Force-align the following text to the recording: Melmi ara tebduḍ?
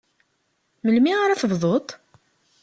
Melmi 0.83 1.11
ara 1.23 1.39
tebduḍ? 1.41 1.87